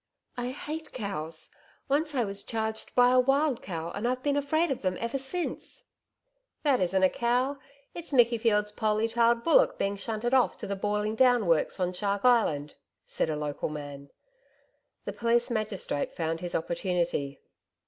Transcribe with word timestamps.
'I 0.35 0.49
hate 0.53 0.93
cows. 0.93 1.51
Once 1.87 2.15
I 2.15 2.23
was 2.23 2.43
charged 2.43 2.95
by 2.95 3.11
a 3.11 3.19
wild 3.19 3.61
cow 3.61 3.91
and 3.91 4.07
I've 4.07 4.23
been 4.23 4.35
afraid 4.35 4.71
of 4.71 4.81
them 4.81 4.97
ever 4.99 5.19
since.' 5.19 5.83
'That 6.63 6.79
isn't 6.81 7.03
a 7.03 7.07
cow. 7.11 7.59
It's 7.93 8.11
Mickey 8.11 8.39
Field's 8.39 8.71
poley 8.71 9.07
tailed 9.07 9.43
bullock 9.43 9.77
being 9.77 9.95
shunted 9.95 10.33
off 10.33 10.57
to 10.57 10.65
the 10.65 10.75
Boiling 10.75 11.13
Down 11.13 11.45
Works 11.45 11.79
on 11.79 11.93
Shark 11.93 12.25
Island,' 12.25 12.73
said 13.05 13.29
a 13.29 13.35
local 13.35 13.69
man. 13.69 14.09
The 15.05 15.13
police 15.13 15.51
magistrate 15.51 16.15
found 16.15 16.41
his 16.41 16.55
opportunity. 16.55 17.39